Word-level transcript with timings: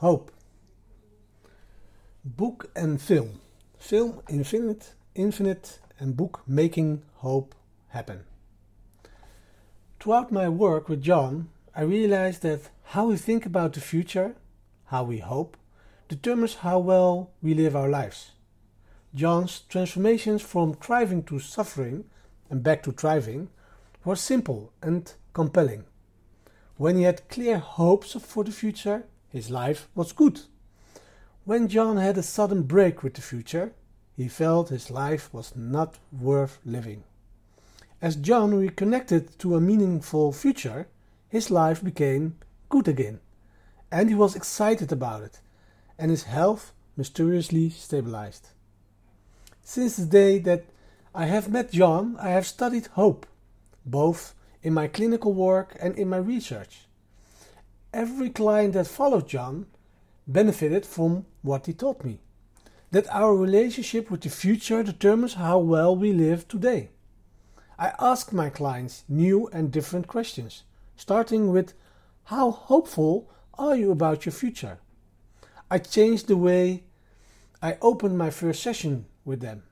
Hope. 0.00 0.30
Boek 2.22 2.70
en 2.76 2.98
film. 2.98 3.40
Film 3.78 4.20
Infinite, 4.28 4.94
Infinite 5.14 5.78
en 5.98 6.12
boek 6.12 6.42
Making 6.46 7.00
Hope 7.22 7.54
Happen. 7.88 8.26
Throughout 9.98 10.30
my 10.30 10.50
work 10.50 10.90
with 10.90 11.00
John, 11.00 11.48
I 11.74 11.80
realized 11.80 12.42
that 12.42 12.68
how 12.92 13.06
we 13.06 13.16
think 13.16 13.46
about 13.46 13.72
the 13.72 13.80
future, 13.80 14.34
how 14.84 15.02
we 15.04 15.20
hope, 15.20 15.56
determines 16.08 16.56
how 16.56 16.78
well 16.78 17.30
we 17.40 17.54
live 17.54 17.74
our 17.74 17.88
lives. 17.88 18.32
John's 19.14 19.60
transformations 19.60 20.42
from 20.42 20.74
thriving 20.74 21.22
to 21.22 21.38
suffering 21.38 22.04
and 22.50 22.62
back 22.62 22.82
to 22.82 22.92
thriving 22.92 23.48
were 24.04 24.14
simple 24.14 24.74
and 24.82 25.10
compelling. 25.32 25.84
When 26.76 26.96
he 26.96 27.04
had 27.04 27.30
clear 27.30 27.56
hopes 27.56 28.12
for 28.12 28.44
the 28.44 28.52
future, 28.52 29.06
his 29.36 29.50
life 29.50 29.88
was 29.94 30.12
good. 30.12 30.40
When 31.44 31.68
John 31.68 31.98
had 31.98 32.16
a 32.16 32.22
sudden 32.22 32.62
break 32.62 33.02
with 33.02 33.14
the 33.14 33.20
future, 33.20 33.74
he 34.16 34.28
felt 34.28 34.70
his 34.70 34.90
life 34.90 35.32
was 35.32 35.54
not 35.54 35.98
worth 36.10 36.58
living. 36.64 37.04
As 38.00 38.16
John 38.16 38.54
reconnected 38.54 39.38
to 39.40 39.54
a 39.54 39.60
meaningful 39.60 40.32
future, 40.32 40.88
his 41.28 41.50
life 41.50 41.84
became 41.84 42.38
good 42.70 42.88
again, 42.88 43.20
and 43.92 44.08
he 44.08 44.14
was 44.14 44.34
excited 44.34 44.90
about 44.90 45.22
it, 45.22 45.40
and 45.98 46.10
his 46.10 46.24
health 46.24 46.72
mysteriously 46.96 47.68
stabilized. 47.68 48.48
Since 49.62 49.96
the 49.96 50.06
day 50.06 50.38
that 50.38 50.64
I 51.14 51.26
have 51.26 51.50
met 51.50 51.72
John, 51.72 52.16
I 52.18 52.30
have 52.30 52.46
studied 52.46 52.86
hope, 52.86 53.26
both 53.84 54.34
in 54.62 54.72
my 54.72 54.88
clinical 54.88 55.34
work 55.34 55.76
and 55.78 55.94
in 55.98 56.08
my 56.08 56.16
research. 56.16 56.86
Every 57.92 58.30
client 58.30 58.74
that 58.74 58.86
followed 58.86 59.28
John 59.28 59.66
benefited 60.26 60.84
from 60.84 61.26
what 61.42 61.66
he 61.66 61.72
taught 61.72 62.04
me. 62.04 62.20
That 62.90 63.08
our 63.10 63.34
relationship 63.34 64.10
with 64.10 64.20
the 64.22 64.30
future 64.30 64.82
determines 64.82 65.34
how 65.34 65.58
well 65.58 65.96
we 65.96 66.12
live 66.12 66.46
today. 66.48 66.90
I 67.78 67.92
ask 67.98 68.32
my 68.32 68.48
clients 68.48 69.04
new 69.08 69.48
and 69.48 69.70
different 69.70 70.06
questions, 70.06 70.64
starting 70.96 71.52
with 71.52 71.74
How 72.24 72.50
hopeful 72.50 73.30
are 73.58 73.76
you 73.76 73.90
about 73.90 74.24
your 74.24 74.32
future? 74.32 74.78
I 75.70 75.78
changed 75.78 76.28
the 76.28 76.36
way 76.36 76.84
I 77.60 77.76
opened 77.82 78.16
my 78.16 78.30
first 78.30 78.62
session 78.62 79.06
with 79.24 79.40
them. 79.40 79.62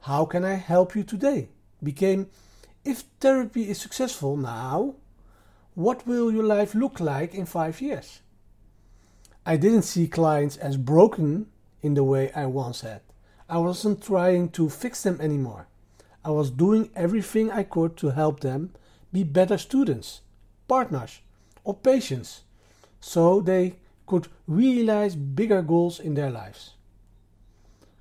How 0.00 0.24
can 0.24 0.44
I 0.44 0.54
help 0.54 0.94
you 0.94 1.02
today? 1.02 1.48
became 1.82 2.28
if 2.84 3.04
therapy 3.20 3.68
is 3.70 3.80
successful 3.80 4.36
now, 4.36 4.96
what 5.74 6.06
will 6.06 6.32
your 6.32 6.44
life 6.44 6.74
look 6.74 7.00
like 7.00 7.34
in 7.34 7.46
five 7.46 7.80
years? 7.80 8.20
I 9.46 9.56
didn't 9.56 9.82
see 9.82 10.06
clients 10.06 10.56
as 10.56 10.76
broken 10.76 11.46
in 11.82 11.94
the 11.94 12.04
way 12.04 12.30
I 12.32 12.46
once 12.46 12.82
had. 12.82 13.00
I 13.48 13.58
wasn't 13.58 14.02
trying 14.02 14.50
to 14.50 14.68
fix 14.68 15.02
them 15.02 15.20
anymore. 15.20 15.66
I 16.24 16.30
was 16.30 16.50
doing 16.50 16.90
everything 16.94 17.50
I 17.50 17.62
could 17.62 17.96
to 17.98 18.10
help 18.10 18.40
them 18.40 18.72
be 19.12 19.24
better 19.24 19.58
students, 19.58 20.20
partners, 20.68 21.20
or 21.64 21.74
patients, 21.74 22.42
so 23.00 23.40
they 23.40 23.76
could 24.06 24.28
realize 24.46 25.16
bigger 25.16 25.62
goals 25.62 25.98
in 25.98 26.14
their 26.14 26.30
lives. 26.30 26.74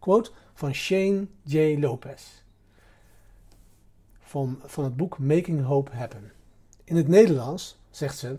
Quote 0.00 0.30
van 0.54 0.72
Shane 0.72 1.28
J. 1.46 1.76
Lopez. 1.76 2.44
van, 4.34 4.58
van 4.64 4.84
het 4.84 4.96
boek 4.96 5.18
Making 5.18 5.64
Hope 5.64 5.90
Happen. 5.92 6.32
In 6.84 6.96
het 6.96 7.08
Nederlands 7.08 7.78
zegt 7.90 8.18
ze: 8.18 8.38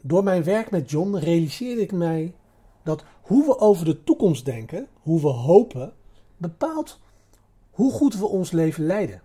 Door 0.00 0.24
mijn 0.24 0.44
werk 0.44 0.70
met 0.70 0.90
John 0.90 1.16
realiseerde 1.16 1.80
ik 1.80 1.92
mij 1.92 2.34
dat 2.82 3.04
hoe 3.22 3.44
we 3.44 3.58
over 3.58 3.84
de 3.84 4.04
toekomst 4.04 4.44
denken, 4.44 4.88
hoe 4.92 5.20
we 5.20 5.28
hopen, 5.28 5.92
bepaalt 6.36 7.00
hoe 7.70 7.92
goed 7.92 8.18
we 8.18 8.26
ons 8.26 8.50
leven 8.50 8.86
leiden. 8.86 9.22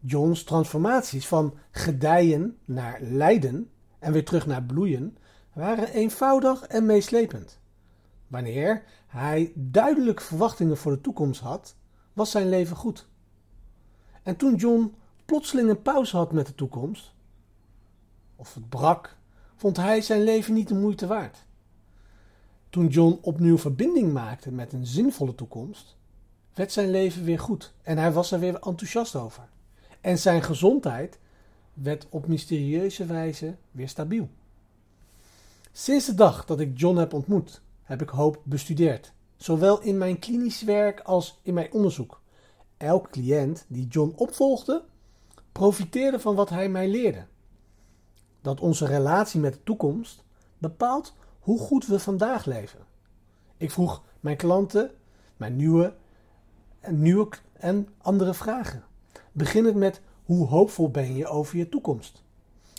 John's 0.00 0.44
transformaties 0.44 1.26
van 1.26 1.54
gedijen 1.70 2.58
naar 2.64 3.00
lijden 3.00 3.70
en 3.98 4.12
weer 4.12 4.24
terug 4.24 4.46
naar 4.46 4.62
bloeien 4.62 5.16
waren 5.52 5.88
eenvoudig 5.88 6.62
en 6.62 6.86
meeslepend. 6.86 7.60
Wanneer 8.26 8.82
hij 9.06 9.52
duidelijk 9.54 10.20
verwachtingen 10.20 10.76
voor 10.76 10.92
de 10.92 11.00
toekomst 11.00 11.40
had, 11.40 11.76
was 12.12 12.30
zijn 12.30 12.48
leven 12.48 12.76
goed. 12.76 13.08
En 14.22 14.36
toen 14.36 14.54
John 14.54 14.94
plotseling 15.24 15.68
een 15.68 15.82
pauze 15.82 16.16
had 16.16 16.32
met 16.32 16.46
de 16.46 16.54
toekomst, 16.54 17.14
of 18.36 18.54
het 18.54 18.68
brak, 18.68 19.16
vond 19.56 19.76
hij 19.76 20.00
zijn 20.00 20.22
leven 20.22 20.54
niet 20.54 20.68
de 20.68 20.74
moeite 20.74 21.06
waard. 21.06 21.44
Toen 22.70 22.86
John 22.86 23.18
opnieuw 23.20 23.58
verbinding 23.58 24.12
maakte 24.12 24.50
met 24.50 24.72
een 24.72 24.86
zinvolle 24.86 25.34
toekomst, 25.34 25.96
werd 26.54 26.72
zijn 26.72 26.90
leven 26.90 27.24
weer 27.24 27.38
goed 27.38 27.72
en 27.82 27.98
hij 27.98 28.12
was 28.12 28.32
er 28.32 28.40
weer 28.40 28.54
enthousiast 28.54 29.14
over. 29.14 29.48
En 30.00 30.18
zijn 30.18 30.42
gezondheid 30.42 31.18
werd 31.72 32.06
op 32.10 32.26
mysterieuze 32.26 33.06
wijze 33.06 33.56
weer 33.70 33.88
stabiel. 33.88 34.28
Sinds 35.72 36.06
de 36.06 36.14
dag 36.14 36.44
dat 36.44 36.60
ik 36.60 36.78
John 36.78 36.98
heb 36.98 37.12
ontmoet, 37.12 37.60
heb 37.82 38.02
ik 38.02 38.08
hoop 38.08 38.40
bestudeerd, 38.42 39.12
zowel 39.36 39.80
in 39.80 39.98
mijn 39.98 40.18
klinisch 40.18 40.62
werk 40.62 41.00
als 41.00 41.40
in 41.42 41.54
mijn 41.54 41.72
onderzoek. 41.72 42.20
Elk 42.76 43.10
cliënt 43.10 43.64
die 43.68 43.86
John 43.86 44.12
opvolgde, 44.16 44.84
profiteerde 45.52 46.20
van 46.20 46.34
wat 46.34 46.48
hij 46.48 46.68
mij 46.68 46.88
leerde. 46.88 47.26
Dat 48.46 48.60
onze 48.60 48.86
relatie 48.86 49.40
met 49.40 49.52
de 49.52 49.62
toekomst 49.62 50.24
bepaalt 50.58 51.14
hoe 51.40 51.58
goed 51.58 51.86
we 51.86 51.98
vandaag 51.98 52.44
leven. 52.44 52.78
Ik 53.56 53.70
vroeg 53.70 54.02
mijn 54.20 54.36
klanten 54.36 54.90
mijn 55.36 55.56
nieuwe 55.56 55.94
en, 56.80 57.02
nieuwe 57.02 57.28
en 57.52 57.88
andere 57.98 58.34
vragen. 58.34 58.84
Beginnend 59.32 59.76
met 59.76 60.00
hoe 60.24 60.46
hoopvol 60.46 60.90
ben 60.90 61.16
je 61.16 61.26
over 61.26 61.56
je 61.56 61.68
toekomst? 61.68 62.22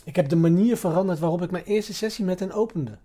Ik 0.04 0.16
heb 0.16 0.28
de 0.28 0.36
manier 0.36 0.76
veranderd 0.76 1.18
waarop 1.18 1.42
ik 1.42 1.50
mijn 1.50 1.64
eerste 1.64 1.94
sessie 1.94 2.24
met 2.24 2.40
hen 2.40 2.52
opende. 2.52 2.98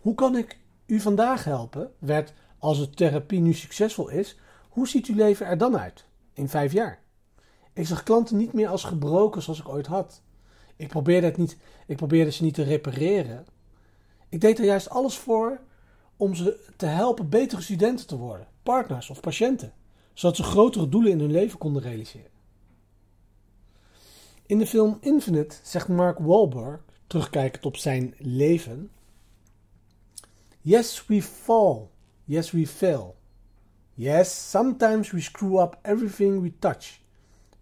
Hoe 0.00 0.14
kan 0.14 0.36
ik 0.36 0.58
u 0.86 1.00
vandaag 1.00 1.44
helpen? 1.44 1.90
Werd 1.98 2.32
als 2.58 2.78
de 2.78 2.90
therapie 2.90 3.40
nu 3.40 3.52
succesvol 3.52 4.08
is, 4.08 4.38
hoe 4.68 4.88
ziet 4.88 5.06
uw 5.06 5.14
leven 5.14 5.46
er 5.46 5.58
dan 5.58 5.78
uit? 5.78 6.04
in 6.32 6.48
vijf 6.48 6.72
jaar. 6.72 7.02
Ik 7.72 7.86
zag 7.86 8.02
klanten 8.02 8.36
niet 8.36 8.52
meer 8.52 8.68
als 8.68 8.84
gebroken 8.84 9.42
zoals 9.42 9.60
ik 9.60 9.68
ooit 9.68 9.86
had. 9.86 10.22
Ik 10.78 10.88
probeerde, 10.88 11.32
niet, 11.36 11.56
ik 11.86 12.32
ze 12.32 12.42
niet 12.42 12.54
te 12.54 12.62
repareren. 12.62 13.46
Ik 14.28 14.40
deed 14.40 14.58
er 14.58 14.64
juist 14.64 14.90
alles 14.90 15.16
voor 15.16 15.60
om 16.16 16.34
ze 16.34 16.70
te 16.76 16.86
helpen 16.86 17.28
betere 17.28 17.60
studenten 17.62 18.06
te 18.06 18.16
worden, 18.16 18.46
partners 18.62 19.10
of 19.10 19.20
patiënten, 19.20 19.72
zodat 20.12 20.36
ze 20.36 20.42
grotere 20.42 20.88
doelen 20.88 21.10
in 21.10 21.20
hun 21.20 21.30
leven 21.30 21.58
konden 21.58 21.82
realiseren. 21.82 22.30
In 24.46 24.58
de 24.58 24.66
film 24.66 24.98
Infinite 25.00 25.56
zegt 25.62 25.88
Mark 25.88 26.18
Wahlberg, 26.18 26.80
terugkijkend 27.06 27.66
op 27.66 27.76
zijn 27.76 28.14
leven: 28.18 28.90
Yes, 30.60 31.06
we 31.06 31.22
fall. 31.22 31.88
Yes, 32.24 32.50
we 32.50 32.66
fail. 32.66 33.16
Yes, 33.94 34.50
sometimes 34.50 35.10
we 35.10 35.20
screw 35.20 35.60
up 35.60 35.78
everything 35.82 36.42
we 36.42 36.58
touch, 36.58 37.00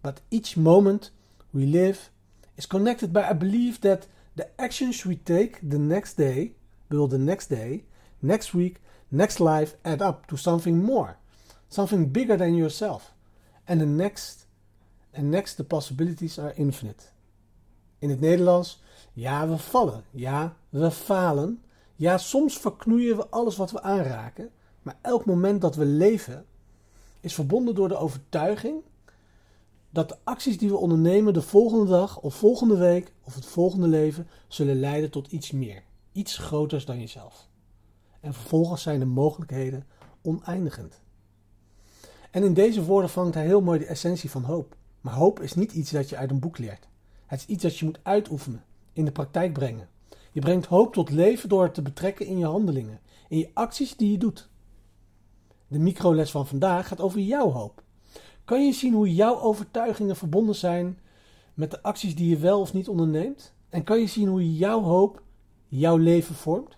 but 0.01 0.21
each 0.29 0.55
moment 0.55 1.13
we 1.49 1.65
live 1.65 2.09
is 2.57 2.65
connected 2.65 3.13
by 3.13 3.21
a 3.21 3.33
belief 3.33 3.79
that 3.81 4.07
the 4.35 4.47
actions 4.59 5.05
we 5.05 5.15
take 5.15 5.59
the 5.69 5.77
next 5.77 6.17
day 6.17 6.51
will 6.89 7.07
the 7.07 7.17
next 7.17 7.47
day, 7.47 7.83
next 8.21 8.53
week, 8.53 8.81
next 9.09 9.39
life 9.39 9.75
add 9.83 10.01
up 10.01 10.27
to 10.27 10.37
something 10.37 10.83
more, 10.83 11.17
something 11.69 12.11
bigger 12.11 12.37
than 12.37 12.55
yourself. 12.55 13.13
And 13.67 13.79
the 13.79 13.85
next 13.85 14.45
and 15.13 15.31
next 15.31 15.55
the 15.55 15.63
possibilities 15.63 16.39
are 16.39 16.53
infinite. 16.55 17.11
In 17.99 18.09
het 18.09 18.19
Nederlands, 18.19 18.81
ja, 19.13 19.47
we 19.47 19.57
vallen, 19.57 20.03
ja, 20.11 20.55
we 20.69 20.91
falen, 20.91 21.61
ja, 21.95 22.17
soms 22.17 22.57
verknoeien 22.57 23.17
we 23.17 23.27
alles 23.29 23.55
wat 23.55 23.71
we 23.71 23.81
aanraken, 23.81 24.49
maar 24.81 24.97
elk 25.01 25.25
moment 25.25 25.61
dat 25.61 25.75
we 25.75 25.85
leven 25.85 26.45
is 27.19 27.33
verbonden 27.33 27.75
door 27.75 27.87
de 27.87 27.97
overtuiging 27.97 28.83
dat 29.97 30.09
de 30.09 30.17
acties 30.23 30.57
die 30.57 30.69
we 30.69 30.77
ondernemen 30.77 31.33
de 31.33 31.41
volgende 31.41 31.85
dag 31.85 32.19
of 32.19 32.35
volgende 32.35 32.77
week 32.77 33.13
of 33.23 33.35
het 33.35 33.45
volgende 33.45 33.87
leven 33.87 34.27
zullen 34.47 34.79
leiden 34.79 35.11
tot 35.11 35.31
iets 35.31 35.51
meer, 35.51 35.83
iets 36.11 36.37
groters 36.37 36.85
dan 36.85 36.99
jezelf. 36.99 37.47
En 38.19 38.33
vervolgens 38.33 38.81
zijn 38.81 38.99
de 38.99 39.05
mogelijkheden 39.05 39.85
oneindigend. 40.21 41.01
En 42.31 42.43
in 42.43 42.53
deze 42.53 42.83
woorden 42.83 43.09
vangt 43.09 43.33
hij 43.33 43.45
heel 43.45 43.61
mooi 43.61 43.79
de 43.79 43.85
essentie 43.85 44.29
van 44.29 44.43
hoop. 44.43 44.75
Maar 45.01 45.13
hoop 45.13 45.39
is 45.39 45.53
niet 45.53 45.71
iets 45.71 45.91
dat 45.91 46.09
je 46.09 46.17
uit 46.17 46.31
een 46.31 46.39
boek 46.39 46.57
leert. 46.57 46.87
Het 47.25 47.39
is 47.39 47.45
iets 47.45 47.63
dat 47.63 47.77
je 47.77 47.85
moet 47.85 47.99
uitoefenen, 48.03 48.63
in 48.93 49.05
de 49.05 49.11
praktijk 49.11 49.53
brengen. 49.53 49.89
Je 50.31 50.41
brengt 50.41 50.65
hoop 50.65 50.93
tot 50.93 51.09
leven 51.09 51.49
door 51.49 51.63
het 51.63 51.73
te 51.73 51.81
betrekken 51.81 52.25
in 52.25 52.37
je 52.37 52.45
handelingen, 52.45 52.99
in 53.27 53.37
je 53.37 53.49
acties 53.53 53.95
die 53.95 54.11
je 54.11 54.17
doet. 54.17 54.49
De 55.67 55.79
microles 55.79 56.31
van 56.31 56.47
vandaag 56.47 56.87
gaat 56.87 57.01
over 57.01 57.19
jouw 57.19 57.51
hoop. 57.51 57.85
Kan 58.47 58.65
je 58.65 58.71
zien 58.71 58.93
hoe 58.93 59.13
jouw 59.15 59.39
overtuigingen 59.39 60.15
verbonden 60.15 60.55
zijn 60.55 60.99
met 61.53 61.71
de 61.71 61.83
acties 61.83 62.15
die 62.15 62.29
je 62.29 62.37
wel 62.37 62.59
of 62.59 62.73
niet 62.73 62.87
onderneemt? 62.87 63.53
En 63.69 63.83
kan 63.83 63.99
je 63.99 64.07
zien 64.07 64.27
hoe 64.27 64.55
jouw 64.55 64.81
hoop 64.81 65.21
jouw 65.67 65.97
leven 65.97 66.35
vormt? 66.35 66.76